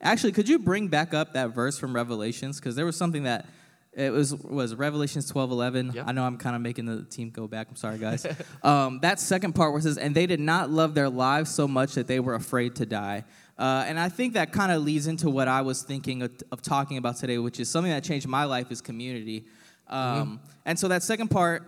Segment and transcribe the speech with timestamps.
[0.00, 2.60] Actually, could you bring back up that verse from Revelations?
[2.60, 3.46] Because there was something that
[3.92, 5.92] it was was Revelations twelve eleven.
[5.92, 6.04] Yep.
[6.06, 7.66] I know I'm kind of making the team go back.
[7.68, 8.26] I'm sorry, guys.
[8.62, 11.66] um, that second part where it says, "And they did not love their lives so
[11.66, 13.24] much that they were afraid to die."
[13.58, 16.62] Uh, and I think that kind of leads into what I was thinking of, of
[16.62, 19.46] talking about today, which is something that changed my life is community.
[19.88, 21.64] Um, And so that second part,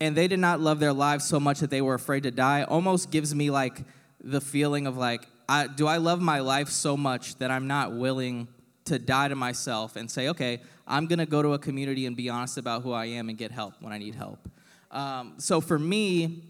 [0.00, 2.62] and they did not love their lives so much that they were afraid to die
[2.62, 3.84] almost gives me like
[4.24, 7.92] the feeling of like I, do i love my life so much that i'm not
[7.92, 8.48] willing
[8.86, 12.16] to die to myself and say okay i'm going to go to a community and
[12.16, 14.48] be honest about who i am and get help when i need help
[14.90, 16.48] um, so for me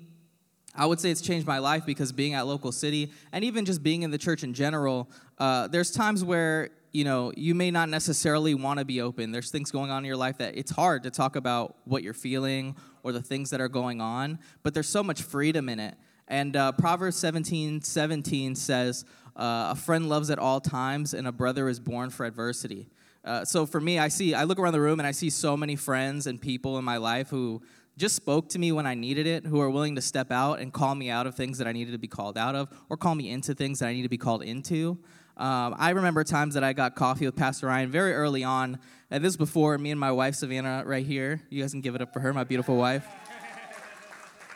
[0.75, 3.83] I would say it's changed my life because being at local city and even just
[3.83, 7.91] being in the church in general, uh, there's times where you know you may not
[7.91, 9.33] necessarily want to be open.
[9.33, 12.15] There's things going on in your life that it's hard to talk about what you're
[12.15, 15.95] feeling or the things that are going on, but there's so much freedom in it.
[16.33, 19.05] And uh, Proverbs 17, 17 says,
[19.37, 22.89] uh, "A friend loves at all times, and a brother is born for adversity."
[23.23, 25.59] Uh, so for me, I see, I look around the room and I see so
[25.59, 27.61] many friends and people in my life who
[27.99, 30.73] just spoke to me when I needed it, who are willing to step out and
[30.73, 33.15] call me out of things that I needed to be called out of, or call
[33.15, 34.99] me into things that I need to be called into.
[35.37, 38.79] Um, I remember times that I got coffee with Pastor Ryan very early on,
[39.11, 41.43] and this is before me and my wife Savannah right here.
[41.51, 43.07] You guys can give it up for her, my beautiful wife.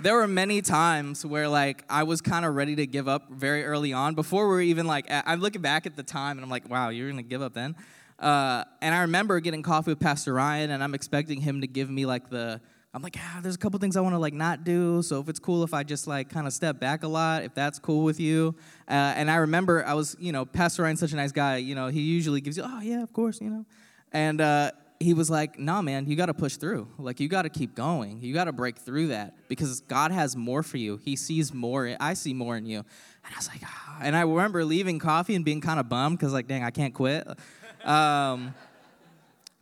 [0.01, 3.65] There were many times where like I was kind of ready to give up very
[3.65, 6.51] early on before we were even like I'm looking back at the time and I'm
[6.51, 7.75] like, wow, you're gonna give up then.
[8.19, 11.91] Uh, and I remember getting coffee with Pastor Ryan, and I'm expecting him to give
[11.91, 12.61] me like the
[12.97, 15.03] I'm like, ah, there's a couple things I want to like not do.
[15.03, 17.55] So if it's cool if I just like kind of step back a lot, if
[17.55, 18.55] that's cool with you.
[18.89, 21.57] Uh, and I remember I was, you know, Pastor Ryan's such a nice guy.
[21.57, 23.67] You know, he usually gives you, oh yeah, of course, you know.
[24.13, 26.89] And uh, he was like, nah, man, you got to push through.
[26.99, 28.21] Like you got to keep going.
[28.23, 30.97] You got to break through that because God has more for you.
[30.97, 31.97] He sees more.
[32.01, 32.79] I see more in you.
[32.79, 33.99] And I was like, ah.
[34.03, 36.95] And I remember leaving coffee and being kind of bummed because like, dang, I can't
[36.95, 37.27] quit.
[37.85, 38.53] Um,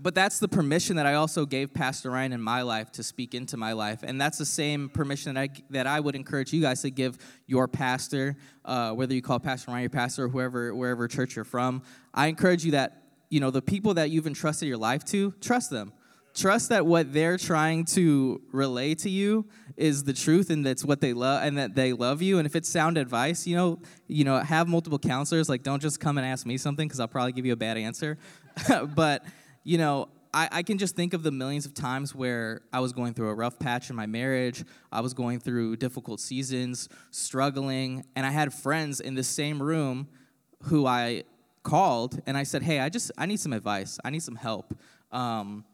[0.00, 3.34] but that's the permission that I also gave Pastor Ryan in my life to speak
[3.34, 6.61] into my life, and that's the same permission that I that I would encourage you
[6.61, 10.75] guys to give your pastor, uh, whether you call Pastor Ryan your pastor or whoever
[10.75, 11.83] wherever church you're from.
[12.12, 15.71] I encourage you that you know the people that you've entrusted your life to, trust
[15.71, 15.93] them.
[16.35, 19.47] Trust that what they're trying to relay to you
[19.77, 22.39] is the truth, and that's what they love, and that they love you.
[22.39, 25.49] And if it's sound advice, you know, you know, have multiple counselors.
[25.49, 27.77] Like, don't just come and ask me something because I'll probably give you a bad
[27.77, 28.19] answer.
[28.97, 29.25] but
[29.62, 32.93] you know, I, I, can just think of the millions of times where I was
[32.93, 34.65] going through a rough patch in my marriage.
[34.91, 40.09] I was going through difficult seasons, struggling, and I had friends in the same room
[40.65, 41.25] who I
[41.64, 43.98] called and I said, "Hey, I just I need some advice.
[44.04, 44.78] I need some help."
[45.10, 45.64] Um,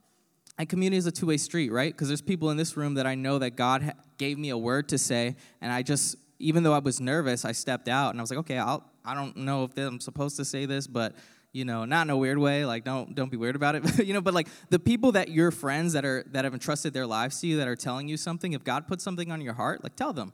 [0.59, 1.93] and community is a two-way street, right?
[1.93, 4.59] Because there's people in this room that I know that God ha- gave me a
[4.59, 8.21] word to say, and I just, even though I was nervous, I stepped out and
[8.21, 8.85] I was like, "Okay, I'll.
[9.05, 11.15] I don't know if I'm supposed to say this, but."
[11.53, 14.15] you know not in a weird way like don't don't be weird about it you
[14.15, 17.41] know but like the people that your friends that are that have entrusted their lives
[17.41, 19.97] to you that are telling you something if god put something on your heart like
[19.97, 20.33] tell them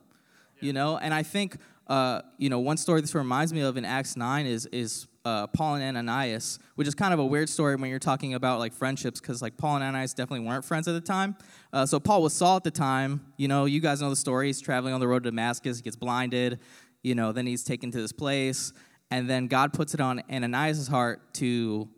[0.60, 1.56] you know and i think
[1.88, 5.46] uh, you know one story this reminds me of in acts 9 is is uh,
[5.48, 8.72] paul and ananias which is kind of a weird story when you're talking about like
[8.72, 11.36] friendships because like paul and ananias definitely weren't friends at the time.
[11.72, 13.20] Uh, so paul was saul at the time.
[13.36, 14.46] You know you guys know the story.
[14.46, 15.78] He's traveling on the road to damascus.
[15.78, 16.60] He gets blinded.
[17.02, 18.72] You know then he's taken to this place.
[19.10, 21.88] And then God puts it on Ananias' heart to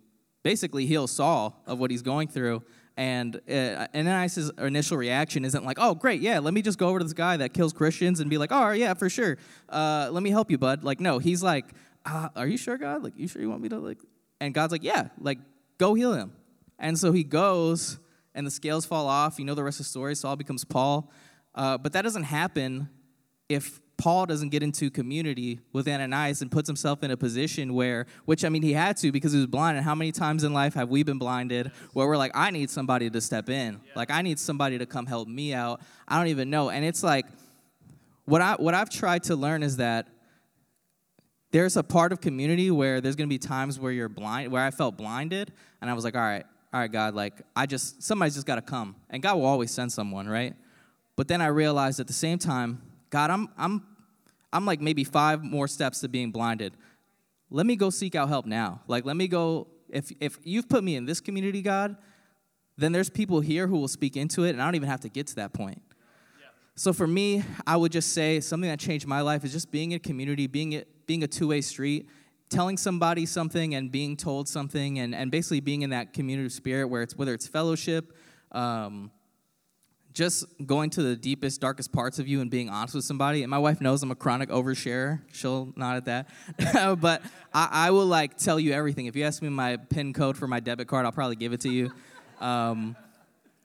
[0.42, 2.62] basically heal Saul of what he's going through.
[2.96, 6.98] And uh, Ananias' initial reaction isn't like, oh, great, yeah, let me just go over
[6.98, 9.38] to this guy that kills Christians and be like, oh, yeah, for sure.
[9.68, 10.82] Uh, let me help you, bud.
[10.82, 11.66] Like, no, he's like,
[12.08, 13.02] uh, are you sure, God?
[13.02, 13.98] Like, you sure you want me to, like,
[14.40, 15.38] and God's like, yeah, like,
[15.78, 16.32] go heal him.
[16.78, 17.98] And so he goes,
[18.34, 19.38] and the scales fall off.
[19.38, 20.14] You know the rest of the story.
[20.14, 21.10] Saul becomes Paul.
[21.54, 22.88] Uh, but that doesn't happen
[23.48, 28.06] if Paul doesn't get into community with Ananias and puts himself in a position where,
[28.26, 29.76] which I mean, he had to because he was blind.
[29.76, 32.70] And how many times in life have we been blinded where we're like, I need
[32.70, 33.80] somebody to step in?
[33.96, 35.80] Like, I need somebody to come help me out.
[36.06, 36.70] I don't even know.
[36.70, 37.26] And it's like,
[38.24, 40.06] what, I, what I've tried to learn is that
[41.50, 44.62] there's a part of community where there's going to be times where you're blind, where
[44.62, 45.52] I felt blinded.
[45.80, 48.56] And I was like, all right, all right, God, like, I just, somebody's just got
[48.56, 48.96] to come.
[49.08, 50.54] And God will always send someone, right?
[51.16, 53.82] But then I realized at the same time, God, I'm, I'm,
[54.52, 56.74] I'm like maybe five more steps to being blinded.
[57.50, 58.82] Let me go seek out help now.
[58.86, 61.96] Like, let me go if, if you've put me in this community, God,
[62.76, 65.08] then there's people here who will speak into it, and I don't even have to
[65.08, 65.82] get to that point.
[66.74, 69.92] So for me, I would just say something that changed my life is just being
[69.92, 72.08] in community, being, a, being a two way street,
[72.48, 76.86] telling somebody something and being told something, and, and basically being in that community spirit
[76.86, 78.12] where it's whether it's fellowship,
[78.52, 79.10] um,
[80.12, 83.42] just going to the deepest, darkest parts of you and being honest with somebody.
[83.42, 85.20] And my wife knows I'm a chronic oversharer.
[85.32, 86.98] She'll nod at that.
[87.00, 87.22] but
[87.52, 89.06] I, I, will like tell you everything.
[89.06, 91.60] If you ask me my PIN code for my debit card, I'll probably give it
[91.62, 91.92] to you.
[92.40, 92.96] Um,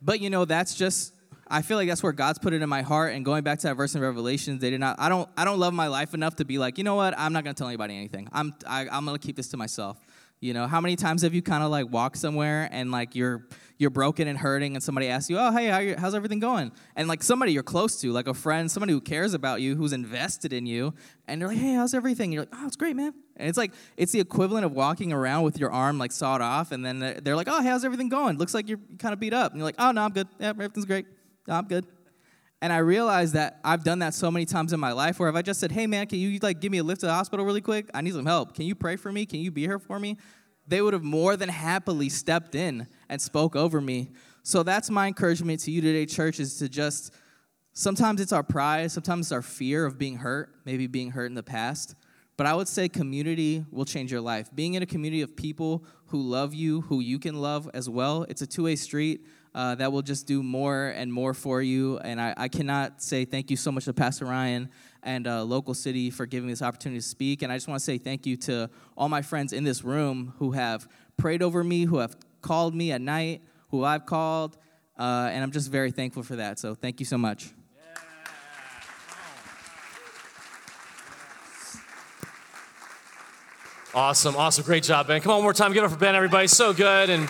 [0.01, 1.13] but you know, that's just
[1.53, 3.13] I feel like that's where God's put it in my heart.
[3.13, 4.99] And going back to that verse in Revelations, they did not.
[4.99, 5.29] I don't.
[5.37, 7.13] I don't love my life enough to be like, you know what?
[7.15, 8.27] I'm not gonna tell anybody anything.
[8.33, 8.55] I'm.
[8.65, 9.99] I, am gonna keep this to myself.
[10.39, 13.45] You know, how many times have you kind of like walked somewhere and like you're
[13.77, 16.71] you're broken and hurting, and somebody asks you, "Oh, hey, how you, how's everything going?"
[16.95, 19.93] And like somebody you're close to, like a friend, somebody who cares about you, who's
[19.93, 20.95] invested in you,
[21.27, 23.59] and they're like, "Hey, how's everything?" And you're like, "Oh, it's great, man." And it's
[23.59, 27.21] like it's the equivalent of walking around with your arm like sawed off, and then
[27.23, 29.59] they're like, "Oh, hey, how's everything going?" Looks like you're kind of beat up, and
[29.59, 30.27] you're like, "Oh, no, I'm good.
[30.39, 31.05] Yeah, everything's great.
[31.47, 31.85] No, I'm good."
[32.63, 35.35] And I realized that I've done that so many times in my life where if
[35.35, 37.45] I just said, hey man, can you like give me a lift to the hospital
[37.45, 37.89] really quick?
[37.93, 38.55] I need some help.
[38.55, 39.25] Can you pray for me?
[39.25, 40.15] Can you be here for me?
[40.65, 44.11] They would have more than happily stepped in and spoke over me.
[44.43, 47.13] So that's my encouragement to you today, church, is to just
[47.73, 51.35] sometimes it's our pride, sometimes it's our fear of being hurt, maybe being hurt in
[51.35, 51.95] the past.
[52.37, 54.49] But I would say community will change your life.
[54.55, 58.25] Being in a community of people who love you, who you can love as well,
[58.29, 59.25] it's a two way street
[59.55, 61.99] uh, that will just do more and more for you.
[61.99, 64.69] And I, I cannot say thank you so much to Pastor Ryan
[65.03, 67.41] and uh, Local City for giving me this opportunity to speak.
[67.41, 70.33] And I just want to say thank you to all my friends in this room
[70.39, 74.57] who have prayed over me, who have called me at night, who I've called.
[74.97, 76.59] Uh, and I'm just very thankful for that.
[76.59, 77.51] So thank you so much.
[83.95, 84.63] Awesome, awesome.
[84.63, 85.21] Great job, Ben.
[85.21, 85.71] Come on, one more time.
[85.71, 86.47] Give it up for Ben, everybody.
[86.47, 87.11] So good.
[87.11, 87.29] And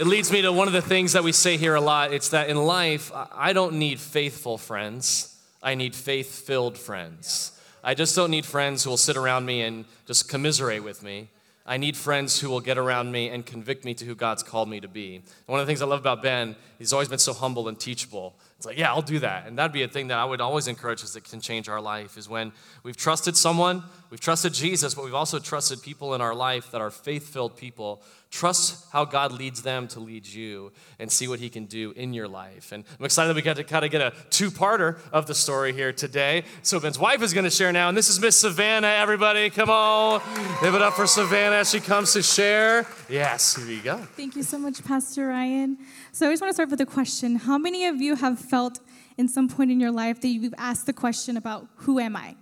[0.00, 2.10] it leads me to one of the things that we say here a lot.
[2.10, 7.52] It's that in life, I don't need faithful friends, I need faith filled friends.
[7.84, 11.28] I just don't need friends who will sit around me and just commiserate with me.
[11.66, 14.70] I need friends who will get around me and convict me to who God's called
[14.70, 15.16] me to be.
[15.16, 17.78] And one of the things I love about Ben, he's always been so humble and
[17.78, 18.34] teachable.
[18.60, 19.46] It's like, yeah, I'll do that.
[19.46, 21.80] And that'd be a thing that I would always encourage us that can change our
[21.80, 22.52] life is when
[22.82, 26.82] we've trusted someone, we've trusted Jesus, but we've also trusted people in our life that
[26.82, 30.70] are faith filled people Trust how God leads them to lead you
[31.00, 32.70] and see what He can do in your life.
[32.70, 35.34] And I'm excited that we got to kind of get a two parter of the
[35.34, 36.44] story here today.
[36.62, 39.50] So, Ben's wife is going to share now, and this is Miss Savannah, everybody.
[39.50, 40.22] Come on.
[40.62, 42.86] Give it up for Savannah as she comes to share.
[43.08, 43.96] Yes, here you go.
[43.96, 45.76] Thank you so much, Pastor Ryan.
[46.12, 48.80] So, I just want to start with a question How many of you have felt
[49.16, 52.36] in some point in your life that you've asked the question about, Who am I?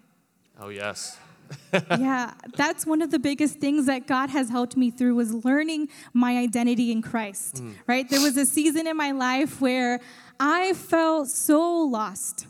[0.60, 1.18] Oh, yes
[1.72, 5.88] yeah, that's one of the biggest things that God has helped me through was learning
[6.12, 7.56] my identity in Christ.
[7.56, 7.74] Mm.
[7.86, 8.08] Right?
[8.08, 10.00] There was a season in my life where
[10.38, 12.46] I felt so lost.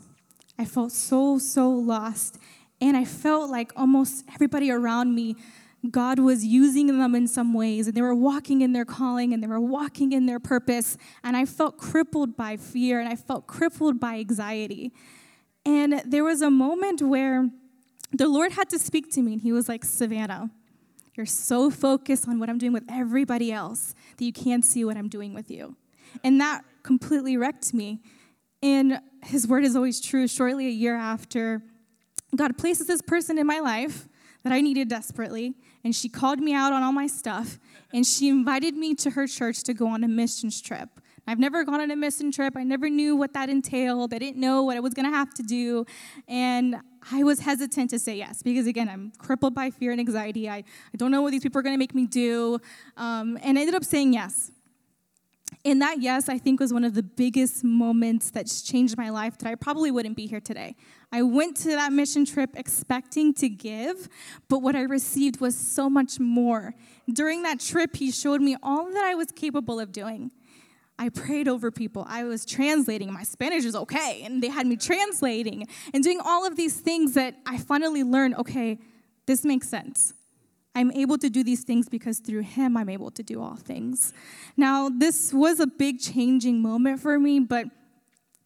[0.57, 2.37] I felt so so lost,
[2.81, 5.35] and I felt like almost everybody around me
[5.89, 9.41] God was using them in some ways, and they were walking in their calling and
[9.41, 10.97] they were walking in their purpose.
[11.23, 14.91] And I felt crippled by fear and I felt crippled by anxiety.
[15.65, 17.49] And there was a moment where
[18.11, 20.49] the Lord had to speak to me, and He was like, Savannah,
[21.15, 24.97] you're so focused on what I'm doing with everybody else that you can't see what
[24.97, 25.75] I'm doing with you.
[26.23, 28.01] And that completely wrecked me.
[28.61, 30.27] And His word is always true.
[30.27, 31.61] Shortly a year after,
[32.35, 34.07] God places this person in my life
[34.43, 37.57] that I needed desperately, and she called me out on all my stuff,
[37.93, 40.89] and she invited me to her church to go on a missions trip.
[41.29, 42.57] I've never gone on a mission trip.
[42.57, 44.15] I never knew what that entailed.
[44.15, 45.85] I didn't know what I was going to have to do.
[46.27, 46.77] And
[47.11, 50.49] I was hesitant to say yes because, again, I'm crippled by fear and anxiety.
[50.49, 52.57] I, I don't know what these people are going to make me do.
[52.97, 54.51] Um, and I ended up saying yes.
[55.65, 59.37] And that yes, I think, was one of the biggest moments that changed my life
[59.39, 60.75] that I probably wouldn't be here today.
[61.11, 64.07] I went to that mission trip expecting to give,
[64.47, 66.75] but what I received was so much more.
[67.11, 70.31] During that trip, he showed me all that I was capable of doing.
[70.97, 72.05] I prayed over people.
[72.07, 73.11] I was translating.
[73.11, 74.21] My Spanish is okay.
[74.23, 78.35] And they had me translating and doing all of these things that I finally learned
[78.35, 78.79] okay,
[79.25, 80.13] this makes sense.
[80.79, 84.13] I'm able to do these things because through him I'm able to do all things.
[84.55, 87.65] Now, this was a big changing moment for me, but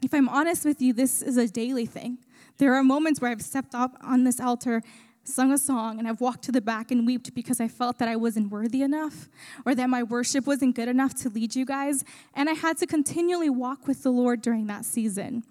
[0.02, 2.18] if I'm honest with you, this is a daily thing.
[2.58, 4.82] There are moments where I've stepped up on this altar
[5.24, 8.08] sung a song and I've walked to the back and wept because I felt that
[8.08, 9.30] I wasn't worthy enough
[9.64, 12.04] or that my worship wasn't good enough to lead you guys.
[12.34, 15.44] And I had to continually walk with the Lord during that season.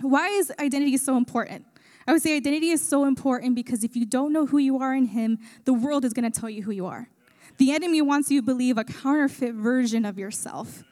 [0.00, 1.66] Why is identity so important?
[2.06, 4.94] I would say identity is so important because if you don't know who you are
[4.94, 7.08] in Him, the world is going to tell you who you are.
[7.58, 10.82] The enemy wants you to believe a counterfeit version of yourself.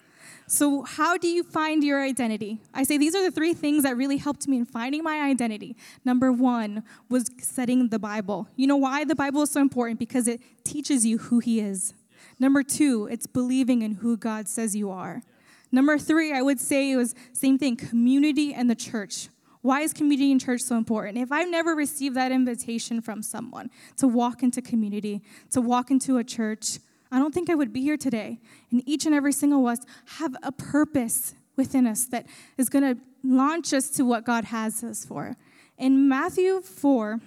[0.47, 2.59] So, how do you find your identity?
[2.73, 5.77] I say these are the three things that really helped me in finding my identity.
[6.07, 8.49] Number one was studying the Bible.
[8.57, 9.99] You know why the Bible is so important?
[9.99, 11.93] Because it teaches you who He is.
[12.38, 15.23] Number two, it's believing in who God says you are.
[15.71, 19.29] Number three, I would say it was same thing, community and the church.
[19.62, 21.19] Why is community and church so important?
[21.19, 26.19] If I've never received that invitation from someone to walk into community, to walk into
[26.19, 26.79] a church,
[27.11, 28.38] I don't think I would be here today.
[28.71, 29.87] And each and every single one of us
[30.19, 34.85] have a purpose within us that is going to launch us to what God has
[34.85, 35.37] us for.
[35.77, 37.21] In Matthew 4,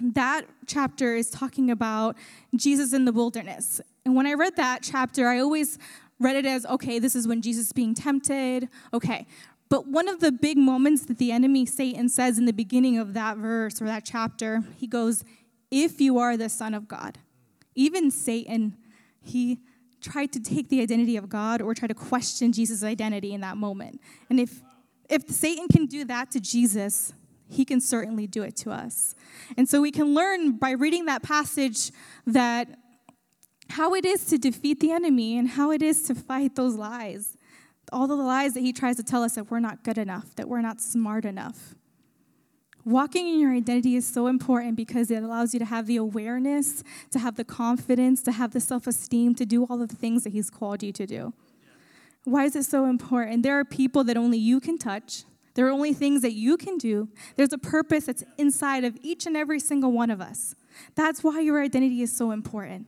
[0.00, 2.16] that chapter is talking about
[2.56, 3.80] Jesus in the wilderness.
[4.04, 5.78] And when I read that chapter, I always
[6.18, 8.68] read it as okay, this is when Jesus is being tempted.
[8.92, 9.26] Okay.
[9.70, 13.14] But one of the big moments that the enemy, Satan, says in the beginning of
[13.14, 15.24] that verse or that chapter, he goes,
[15.70, 17.18] If you are the Son of God.
[17.74, 18.76] Even Satan
[19.22, 19.60] he
[20.00, 23.56] tried to take the identity of God or try to question Jesus' identity in that
[23.56, 24.00] moment.
[24.28, 24.62] And if
[25.08, 27.12] if Satan can do that to Jesus,
[27.48, 29.16] he can certainly do it to us.
[29.56, 31.90] And so we can learn by reading that passage
[32.28, 32.68] that
[33.70, 37.36] how it is to defeat the enemy and how it is to fight those lies.
[37.92, 40.48] All the lies that he tries to tell us that we're not good enough, that
[40.48, 41.74] we're not smart enough.
[42.84, 46.82] Walking in your identity is so important because it allows you to have the awareness,
[47.10, 50.24] to have the confidence, to have the self esteem to do all of the things
[50.24, 51.34] that He's called you to do.
[52.24, 53.42] Why is it so important?
[53.42, 55.24] There are people that only you can touch.
[55.54, 57.08] There are only things that you can do.
[57.36, 60.54] There's a purpose that's inside of each and every single one of us.
[60.94, 62.86] That's why your identity is so important.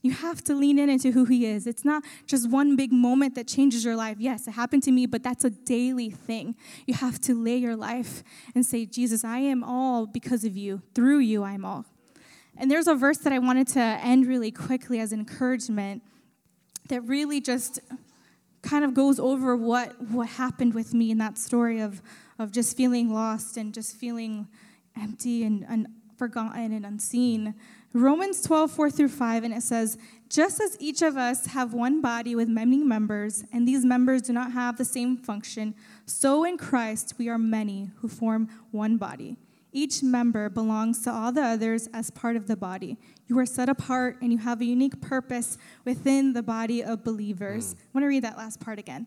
[0.00, 1.66] You have to lean in into who He is.
[1.66, 4.16] It's not just one big moment that changes your life.
[4.20, 6.54] Yes, it happened to me, but that's a daily thing.
[6.86, 8.22] You have to lay your life
[8.54, 10.82] and say, Jesus, I am all because of you.
[10.94, 11.84] Through you, I'm all.
[12.56, 16.02] And there's a verse that I wanted to end really quickly as encouragement
[16.88, 17.78] that really just
[18.62, 22.02] kind of goes over what, what happened with me in that story of,
[22.38, 24.48] of just feeling lost and just feeling
[25.00, 25.86] empty and, and
[26.16, 27.54] forgotten and unseen.
[27.94, 29.96] Romans 12, 4 through 5, and it says,
[30.28, 34.32] Just as each of us have one body with many members, and these members do
[34.32, 39.36] not have the same function, so in Christ we are many who form one body.
[39.72, 42.96] Each member belongs to all the others as part of the body.
[43.26, 47.74] You are set apart and you have a unique purpose within the body of believers.
[47.74, 47.76] Mm.
[47.76, 49.06] I want to read that last part again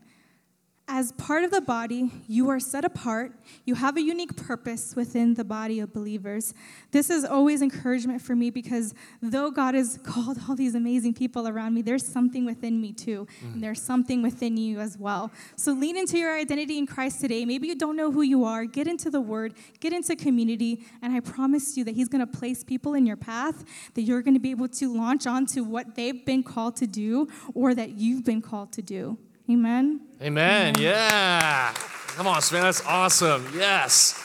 [0.94, 3.32] as part of the body, you are set apart.
[3.64, 6.54] You have a unique purpose within the body of believers.
[6.92, 11.48] This is always encouragement for me because though God has called all these amazing people
[11.48, 13.26] around me, there's something within me too.
[13.42, 13.54] Mm.
[13.54, 15.32] And there's something within you as well.
[15.56, 17.46] So lean into your identity in Christ today.
[17.46, 18.66] Maybe you don't know who you are.
[18.66, 22.38] Get into the Word, get into community, and I promise you that He's going to
[22.40, 25.96] place people in your path that you're going to be able to launch onto what
[25.96, 29.18] they've been called to do or that you've been called to do.
[29.52, 30.00] Amen.
[30.22, 30.76] Amen.
[30.80, 31.74] Yeah.
[32.16, 32.62] Come on, man.
[32.62, 33.46] That's awesome.
[33.54, 34.18] Yes.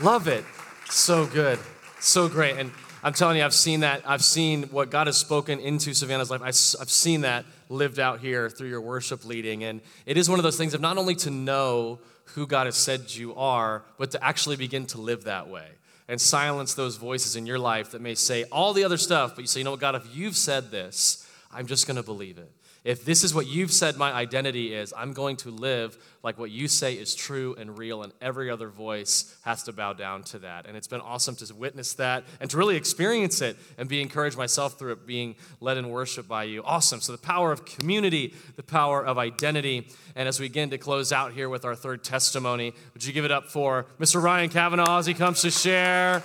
[0.00, 0.44] Love it.
[0.86, 1.60] So good.
[2.00, 2.56] So great.
[2.56, 2.72] And
[3.04, 4.02] I'm telling you, I've seen that.
[4.04, 6.42] I've seen what God has spoken into Savannah's life.
[6.42, 6.56] I've
[6.90, 9.62] seen that lived out here through your worship leading.
[9.62, 12.00] And it is one of those things of not only to know
[12.34, 15.68] who God has said you are, but to actually begin to live that way
[16.08, 19.42] and silence those voices in your life that may say all the other stuff, but
[19.42, 22.38] you say, you know what, God, if you've said this, I'm just going to believe
[22.38, 22.50] it
[22.86, 26.52] if this is what you've said my identity is, I'm going to live like what
[26.52, 30.38] you say is true and real, and every other voice has to bow down to
[30.38, 30.66] that.
[30.66, 34.38] And it's been awesome to witness that and to really experience it and be encouraged
[34.38, 36.62] myself through it being led in worship by you.
[36.62, 37.00] Awesome.
[37.00, 39.88] So, the power of community, the power of identity.
[40.14, 43.24] And as we begin to close out here with our third testimony, would you give
[43.24, 44.22] it up for Mr.
[44.22, 46.22] Ryan Kavanaugh as he comes to share?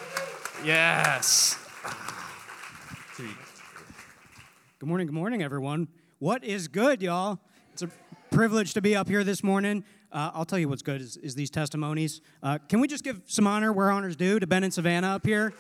[0.63, 1.57] Yes.
[4.77, 5.87] Good morning, good morning, everyone.
[6.21, 7.39] What is good, y'all?
[7.73, 7.89] It's a
[8.29, 9.83] privilege to be up here this morning.
[10.11, 12.21] Uh, I'll tell you what's good is, is these testimonies.
[12.43, 15.25] Uh, can we just give some honor where honor's due to Ben and Savannah up
[15.25, 15.51] here?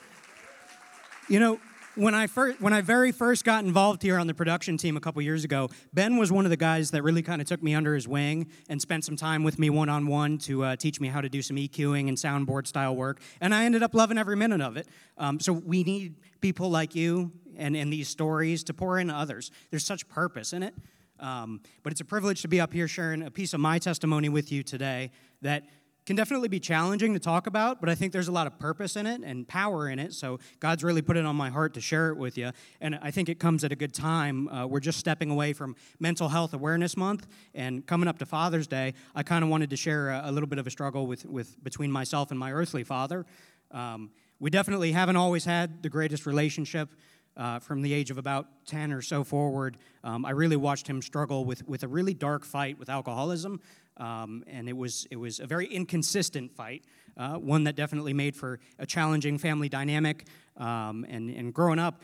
[1.27, 1.59] You know,
[1.95, 4.99] when I first, when I very first got involved here on the production team a
[4.99, 7.73] couple years ago, Ben was one of the guys that really kind of took me
[7.73, 11.01] under his wing and spent some time with me one on one to uh, teach
[11.01, 13.19] me how to do some EQing and soundboard style work.
[13.41, 14.87] And I ended up loving every minute of it.
[15.17, 19.51] Um, so we need people like you and, and these stories to pour into others.
[19.69, 20.73] There's such purpose in it.
[21.19, 24.27] Um, but it's a privilege to be up here sharing a piece of my testimony
[24.27, 25.11] with you today
[25.43, 25.65] that
[26.05, 28.95] can definitely be challenging to talk about, but I think there's a lot of purpose
[28.95, 30.13] in it and power in it.
[30.13, 32.51] So God's really put it on my heart to share it with you.
[32.79, 34.47] And I think it comes at a good time.
[34.47, 38.65] Uh, we're just stepping away from Mental Health Awareness Month and coming up to Father's
[38.65, 38.95] Day.
[39.13, 41.63] I kind of wanted to share a, a, little bit of a struggle with, with
[41.63, 43.25] between myself and my earthly father.
[43.69, 46.89] Um, we definitely haven't always had the greatest relationship.
[47.37, 51.01] Uh, from the age of about 10 or so forward, um, I really watched him
[51.01, 53.61] struggle with, with a really dark fight with alcoholism.
[53.97, 56.83] Um, and it was, it was a very inconsistent fight,
[57.17, 60.27] uh, one that definitely made for a challenging family dynamic.
[60.57, 62.01] Um, and, and growing up,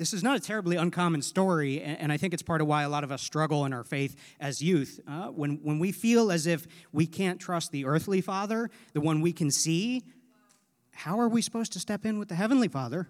[0.00, 2.88] this is not a terribly uncommon story, and I think it's part of why a
[2.88, 4.98] lot of us struggle in our faith as youth.
[5.06, 9.20] Uh, when, when we feel as if we can't trust the earthly father, the one
[9.20, 10.02] we can see,
[10.92, 13.08] how are we supposed to step in with the heavenly father?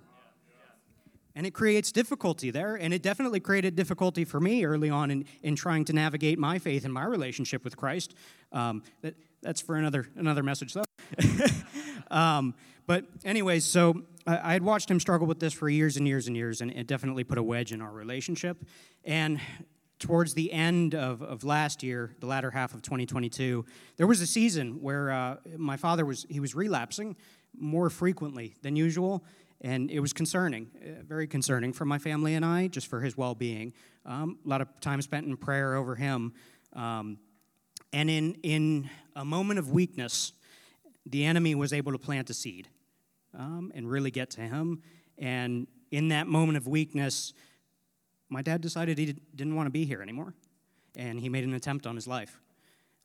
[1.40, 5.24] And it creates difficulty there, and it definitely created difficulty for me early on in,
[5.42, 8.14] in trying to navigate my faith and my relationship with Christ.
[8.52, 10.84] Um, that, that's for another, another message, though.
[12.14, 12.52] um,
[12.86, 16.36] but, anyways, so I, had watched him struggle with this for years and years and
[16.36, 18.58] years, and it definitely put a wedge in our relationship.
[19.02, 19.40] And
[19.98, 23.64] towards the end of, of last year, the latter half of 2022,
[23.96, 27.16] there was a season where uh, my father was he was relapsing
[27.58, 29.24] more frequently than usual,
[29.60, 33.16] and it was concerning, uh, very concerning for my family and I, just for his
[33.16, 33.72] well-being.
[34.06, 36.32] Um, a lot of time spent in prayer over him,
[36.72, 37.18] um,
[37.92, 40.32] and in in a moment of weakness,
[41.06, 42.68] the enemy was able to plant a seed
[43.38, 44.82] um, and really get to him.
[45.18, 47.34] And in that moment of weakness,
[48.28, 50.34] my dad decided he didn't want to be here anymore,
[50.96, 52.40] and he made an attempt on his life.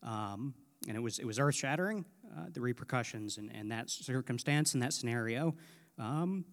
[0.03, 0.53] Um,
[0.87, 2.05] and it was, it was earth shattering,
[2.37, 5.55] uh, the repercussions and, and that circumstance and that scenario.
[5.97, 6.45] Um,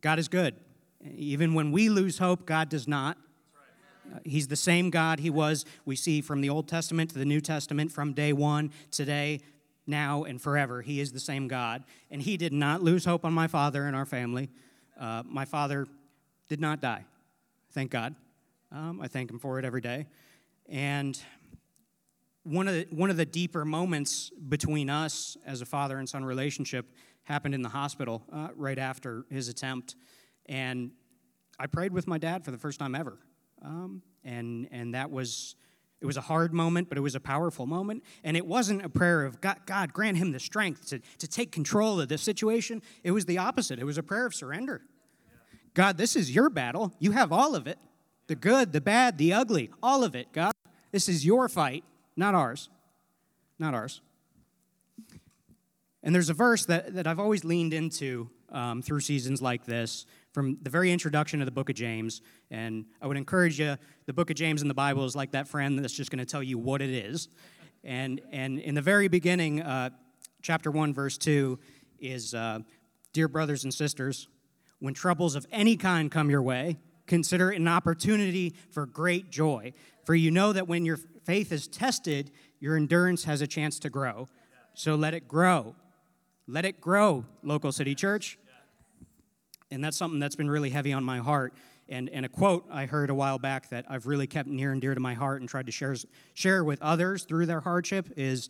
[0.00, 0.56] God is good.
[1.14, 3.18] Even when we lose hope, God does not.
[4.14, 7.24] Uh, he's the same God he was, we see from the Old Testament to the
[7.24, 9.40] New Testament, from day one, today,
[9.86, 10.82] now and forever.
[10.82, 11.84] He is the same God.
[12.10, 14.50] And He did not lose hope on my father and our family.
[14.98, 15.86] Uh, my father
[16.48, 17.04] did not die.
[17.72, 18.14] Thank God.
[18.72, 20.06] Um, I thank Him for it every day.
[20.68, 21.18] And
[22.42, 26.24] one of, the, one of the deeper moments between us as a father and son
[26.24, 26.86] relationship
[27.26, 29.94] happened in the hospital uh, right after his attempt.
[30.46, 30.90] And
[31.58, 33.18] I prayed with my dad for the first time ever.
[33.62, 35.56] Um, and, and that was
[36.00, 38.04] it was a hard moment, but it was a powerful moment.
[38.22, 41.52] And it wasn't a prayer of God, God grant him the strength to, to take
[41.52, 42.82] control of this situation.
[43.02, 43.78] It was the opposite.
[43.78, 44.82] It was a prayer of surrender.
[45.72, 46.92] God, this is your battle.
[46.98, 47.78] You have all of it
[48.26, 50.52] the good, the bad, the ugly, all of it, God.
[50.90, 51.84] This is your fight,
[52.16, 52.68] not ours.
[53.58, 54.00] Not ours.
[56.06, 60.06] And there's a verse that, that I've always leaned into um, through seasons like this
[60.32, 62.22] from the very introduction of the book of James.
[62.48, 65.48] And I would encourage you, the book of James in the Bible is like that
[65.48, 67.26] friend that's just going to tell you what it is.
[67.82, 69.90] And, and in the very beginning, uh,
[70.42, 71.58] chapter 1, verse 2
[71.98, 72.60] is uh,
[73.12, 74.28] Dear brothers and sisters,
[74.78, 76.76] when troubles of any kind come your way,
[77.08, 79.72] consider it an opportunity for great joy.
[80.04, 83.90] For you know that when your faith is tested, your endurance has a chance to
[83.90, 84.28] grow.
[84.74, 85.74] So let it grow.
[86.48, 88.38] Let it grow, local city church.
[89.70, 91.54] And that's something that's been really heavy on my heart.
[91.88, 94.80] And, and a quote I heard a while back that I've really kept near and
[94.80, 95.94] dear to my heart and tried to share,
[96.34, 98.48] share with others through their hardship is,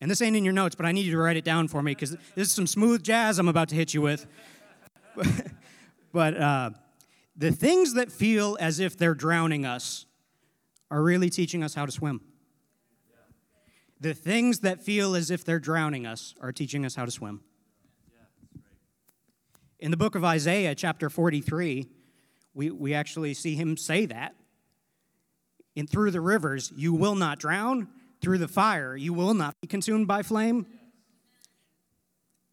[0.00, 1.82] and this ain't in your notes, but I need you to write it down for
[1.82, 4.26] me because this is some smooth jazz I'm about to hit you with.
[6.12, 6.70] but uh,
[7.36, 10.06] the things that feel as if they're drowning us
[10.90, 12.20] are really teaching us how to swim.
[14.02, 17.40] The things that feel as if they're drowning us are teaching us how to swim.
[19.78, 21.86] In the book of Isaiah, chapter 43,
[22.52, 24.34] we, we actually see him say that.
[25.76, 27.86] In through the rivers, you will not drown.
[28.20, 30.66] Through the fire, you will not be consumed by flame.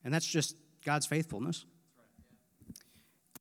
[0.04, 1.66] And that's just God's faithfulness.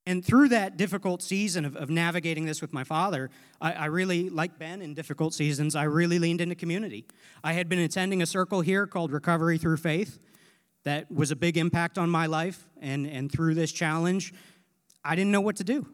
[0.08, 3.28] And through that difficult season of, of navigating this with my father,
[3.60, 7.04] I, I, really, like Ben in difficult seasons, I really leaned into community.
[7.44, 10.18] I had been attending a circle here called Recovery Through Faith
[10.84, 12.70] that was a big impact on my life.
[12.80, 14.32] And, and through this challenge,
[15.04, 15.86] I didn't know what to do.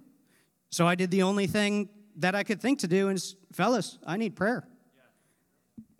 [0.70, 3.20] So I did the only thing that I could think to do and
[3.52, 4.62] fellas, I need prayer.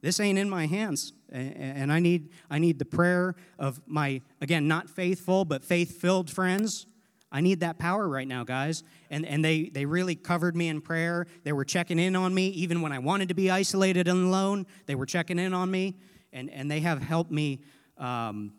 [0.02, 1.14] This ain't in my hands.
[1.32, 6.30] And I need, I need the prayer of my, again, not faithful, but faith filled
[6.30, 6.86] friends.
[7.34, 8.84] I need that power right now, guys.
[9.10, 11.26] And, and they, they really covered me in prayer.
[11.42, 14.66] They were checking in on me, even when I wanted to be isolated and alone.
[14.86, 15.96] They were checking in on me,
[16.32, 17.58] and, and they have helped me
[17.98, 18.52] um,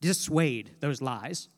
[0.00, 1.48] dissuade those lies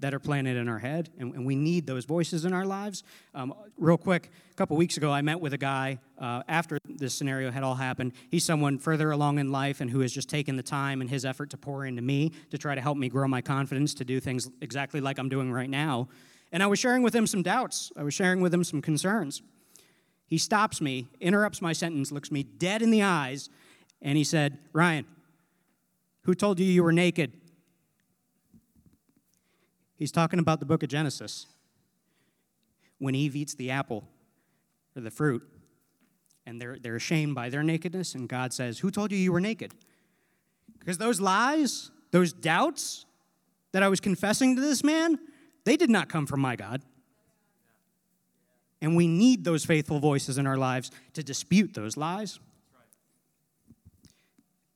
[0.00, 3.04] that are planted in our head, and, and we need those voices in our lives.
[3.34, 7.14] Um, real quick, a couple weeks ago, I met with a guy uh, after this
[7.14, 8.12] scenario had all happened.
[8.30, 11.24] He's someone further along in life and who has just taken the time and his
[11.24, 14.20] effort to pour into me to try to help me grow my confidence to do
[14.20, 16.08] things exactly like I'm doing right now.
[16.52, 19.42] And I was sharing with him some doubts, I was sharing with him some concerns.
[20.26, 23.50] He stops me, interrupts my sentence, looks me dead in the eyes,
[24.00, 25.04] and he said, Ryan,
[26.22, 27.32] who told you you were naked?
[30.00, 31.46] He's talking about the book of Genesis.
[32.98, 34.08] When Eve eats the apple
[34.96, 35.46] or the fruit,
[36.46, 39.42] and they're, they're ashamed by their nakedness, and God says, Who told you you were
[39.42, 39.74] naked?
[40.78, 43.04] Because those lies, those doubts
[43.72, 45.18] that I was confessing to this man,
[45.64, 46.80] they did not come from my God.
[48.80, 52.40] And we need those faithful voices in our lives to dispute those lies.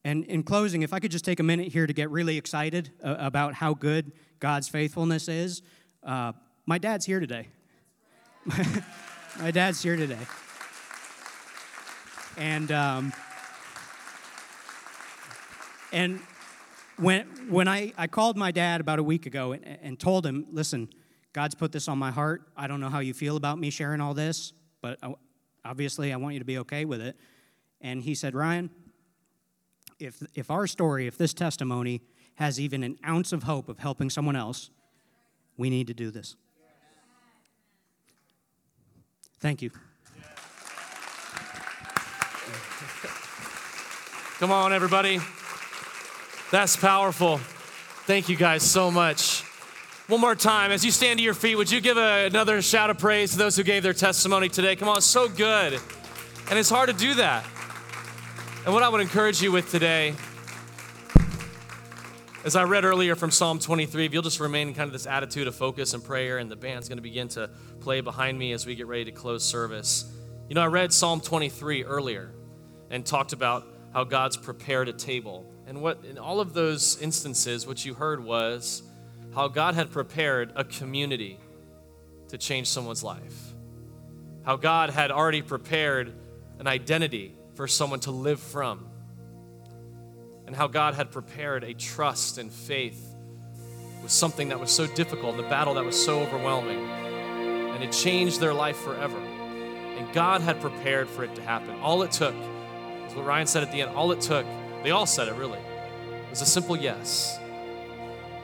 [0.05, 2.93] And in closing, if I could just take a minute here to get really excited
[3.03, 5.63] uh, about how good God's faithfulness is,
[6.03, 6.33] uh,
[6.67, 7.49] my dad's here today.
[9.41, 10.19] my dad's here today.
[12.37, 13.13] And, um,
[15.91, 16.21] and
[16.99, 20.47] when, when I, I called my dad about a week ago and, and told him,
[20.51, 20.91] listen,
[21.33, 22.43] God's put this on my heart.
[22.57, 24.99] I don't know how you feel about me sharing all this, but
[25.65, 27.17] obviously I want you to be okay with it.
[27.81, 28.71] And he said, Ryan,
[29.99, 32.03] if, if our story, if this testimony
[32.37, 34.71] has even an ounce of hope of helping someone else,
[35.57, 36.37] we need to do this.
[39.39, 39.71] Thank you.
[44.39, 45.21] Come on, everybody.
[46.51, 47.39] That's powerful.
[48.07, 49.43] Thank you guys so much.
[50.09, 52.91] One more time, as you stand to your feet, would you give a, another shout
[52.91, 54.77] of praise to those who gave their testimony today?
[54.77, 55.81] Come on, it's so good.
[56.51, 57.45] And it's hard to do that.
[58.65, 60.15] And what I would encourage you with today,
[62.47, 65.07] as I read earlier from Psalm 23, if you'll just remain in kind of this
[65.07, 67.51] attitude of focus and prayer, and the band's going to begin to
[67.81, 70.11] play behind me as we get ready to close service.
[70.49, 72.33] You know, I read Psalm 23 earlier
[72.89, 75.45] and talked about how God's prepared a table.
[75.67, 78.83] And what in all of those instances, what you heard was
[79.35, 81.39] how God had prepared a community
[82.29, 83.53] to change someone's life.
[84.43, 86.15] How God had already prepared
[86.59, 88.87] an identity for someone to live from.
[90.47, 93.15] And how God had prepared a trust and faith
[94.03, 96.79] with something that was so difficult, the battle that was so overwhelming.
[96.79, 99.19] And it changed their life forever.
[99.19, 101.79] And God had prepared for it to happen.
[101.81, 102.35] All it took,
[103.07, 104.45] is what Ryan said at the end, all it took,
[104.83, 105.61] they all said it really,
[106.29, 107.39] was a simple yes.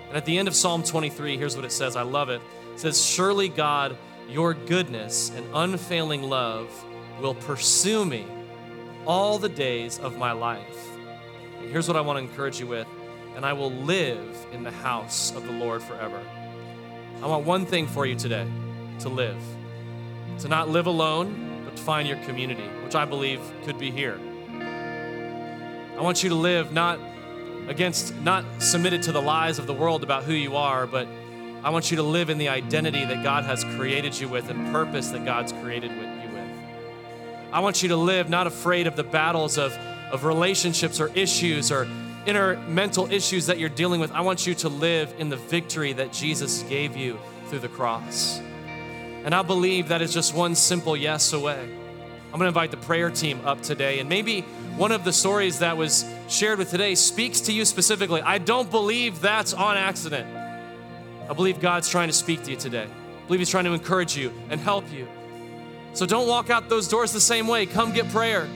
[0.09, 1.95] And at the end of Psalm 23, here's what it says.
[1.95, 2.41] I love it.
[2.73, 3.97] It says, Surely God,
[4.29, 6.69] your goodness and unfailing love
[7.21, 8.25] will pursue me
[9.11, 10.89] all the days of my life.
[11.61, 12.87] And here's what I want to encourage you with
[13.35, 16.23] and I will live in the house of the Lord forever.
[17.21, 18.47] I want one thing for you today
[19.01, 19.43] to live.
[20.41, 24.17] To not live alone, but to find your community, which I believe could be here.
[25.99, 27.01] I want you to live not
[27.67, 31.09] against, not submitted to the lies of the world about who you are, but
[31.65, 34.71] I want you to live in the identity that God has created you with and
[34.73, 36.10] purpose that God's created with.
[37.53, 39.77] I want you to live not afraid of the battles of,
[40.13, 41.89] of relationships or issues or
[42.27, 44.13] inner mental issues that you're dealing with.
[44.13, 48.39] I want you to live in the victory that Jesus gave you through the cross.
[49.25, 51.61] And I believe that is just one simple yes away.
[51.61, 53.99] I'm going to invite the prayer team up today.
[53.99, 54.43] And maybe
[54.77, 58.23] one of the stories that was shared with today speaks to you specifically.
[58.23, 60.29] I don't believe that's on accident.
[61.29, 62.87] I believe God's trying to speak to you today.
[62.87, 65.09] I believe He's trying to encourage you and help you.
[65.93, 67.67] So don't walk out those doors the same way.
[67.67, 68.49] Come get prayer.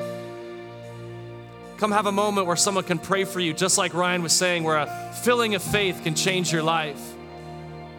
[1.79, 4.63] Come have a moment where someone can pray for you, just like Ryan was saying,
[4.63, 7.01] where a filling of faith can change your life,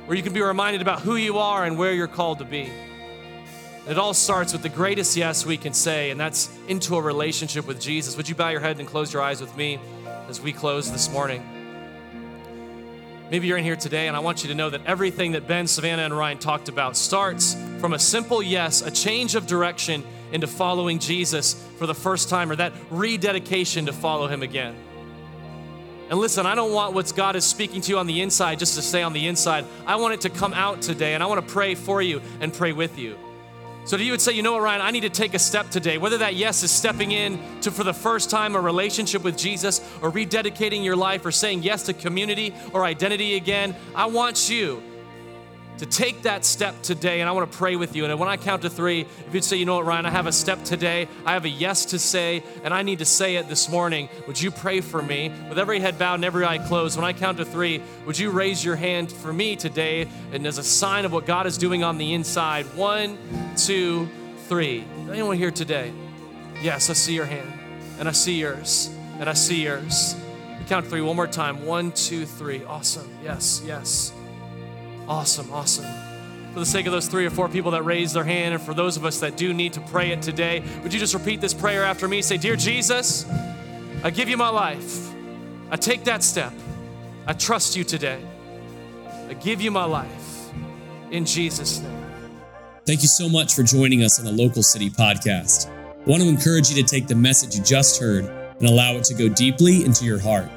[0.05, 2.71] where you can be reminded about who you are and where you're called to be.
[3.87, 7.67] It all starts with the greatest yes we can say, and that's into a relationship
[7.67, 8.17] with Jesus.
[8.17, 9.79] Would you bow your head and close your eyes with me
[10.27, 11.54] as we close this morning?
[13.31, 15.65] Maybe you're in here today, and I want you to know that everything that Ben,
[15.65, 20.45] Savannah, and Ryan talked about starts from a simple yes, a change of direction into
[20.45, 24.75] following Jesus for the first time, or that rededication to follow Him again.
[26.11, 28.75] And listen, I don't want what God is speaking to you on the inside just
[28.75, 29.65] to stay on the inside.
[29.88, 32.53] I want it to come out today, and I want to pray for you and
[32.53, 33.17] pray with you.
[33.85, 35.99] So, you would say, you know what, Ryan, I need to take a step today,
[35.99, 39.79] whether that yes is stepping in to for the first time a relationship with Jesus
[40.01, 44.81] or rededicating your life or saying yes to community or identity again, I want you
[45.77, 48.05] to take that step today and I want to pray with you.
[48.05, 50.27] And when I count to three, if you'd say, you know what, Ryan, I have
[50.27, 53.49] a step today, I have a yes to say, and I need to say it
[53.49, 55.31] this morning, would you pray for me?
[55.49, 58.31] With every head bowed and every eye closed, when I count to three, would you
[58.31, 61.83] raise your hand for me today and as a sign of what God is doing
[61.83, 62.65] on the inside?
[62.75, 63.17] One,
[63.57, 64.07] two,
[64.47, 64.85] three.
[65.09, 65.91] Anyone here today?
[66.61, 67.51] Yes, I see your hand,
[67.99, 70.15] and I see yours, and I see yours.
[70.57, 71.65] We count three one more time.
[71.65, 72.63] One, two, three.
[72.63, 73.09] Awesome.
[73.23, 74.13] Yes, yes.
[75.07, 75.85] Awesome, awesome.
[76.53, 78.73] For the sake of those three or four people that raised their hand, and for
[78.73, 81.53] those of us that do need to pray it today, would you just repeat this
[81.53, 82.21] prayer after me?
[82.21, 83.25] Say, Dear Jesus,
[84.03, 85.13] I give you my life.
[85.69, 86.53] I take that step.
[87.27, 88.19] I trust you today.
[89.27, 90.49] I give you my life
[91.11, 92.05] in Jesus' name.
[92.85, 95.69] Thank you so much for joining us on the Local City Podcast.
[95.69, 99.03] I want to encourage you to take the message you just heard and allow it
[99.05, 100.49] to go deeply into your heart.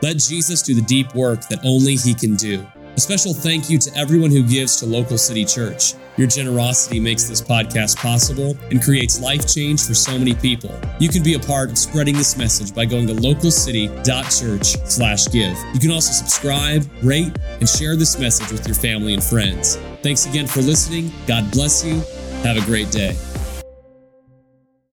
[0.00, 2.66] Let Jesus do the deep work that only He can do.
[2.96, 5.94] A special thank you to everyone who gives to Local City Church.
[6.16, 10.70] Your generosity makes this podcast possible and creates life change for so many people.
[11.00, 15.56] You can be a part of spreading this message by going to localcity.church/give.
[15.74, 19.76] You can also subscribe, rate, and share this message with your family and friends.
[20.04, 21.12] Thanks again for listening.
[21.26, 22.00] God bless you.
[22.44, 23.16] Have a great day.